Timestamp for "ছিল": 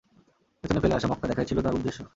1.45-1.57